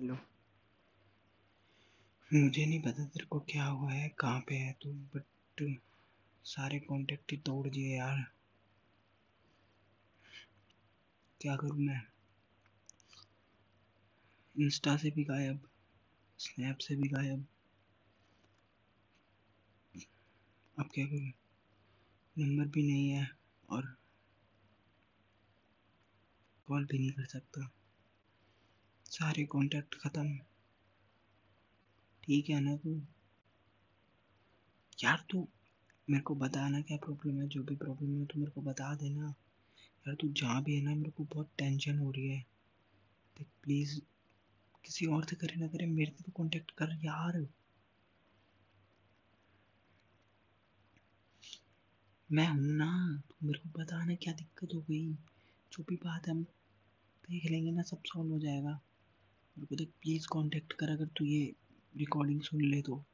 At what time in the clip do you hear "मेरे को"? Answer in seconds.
36.10-36.34, 38.40-38.60, 40.94-41.24, 53.46-53.80, 59.60-59.76